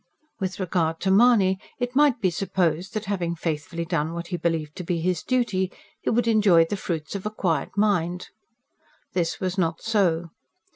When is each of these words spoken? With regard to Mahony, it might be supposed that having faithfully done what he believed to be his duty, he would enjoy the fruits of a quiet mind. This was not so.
With 0.39 0.59
regard 0.59 0.99
to 1.01 1.11
Mahony, 1.11 1.59
it 1.77 1.95
might 1.95 2.19
be 2.19 2.31
supposed 2.31 2.95
that 2.95 3.05
having 3.05 3.35
faithfully 3.35 3.85
done 3.85 4.13
what 4.13 4.29
he 4.29 4.37
believed 4.37 4.75
to 4.77 4.83
be 4.83 4.99
his 4.99 5.21
duty, 5.21 5.71
he 6.01 6.09
would 6.09 6.27
enjoy 6.27 6.65
the 6.65 6.75
fruits 6.75 7.13
of 7.13 7.27
a 7.27 7.29
quiet 7.29 7.77
mind. 7.77 8.29
This 9.13 9.39
was 9.39 9.59
not 9.59 9.81
so. 9.83 10.31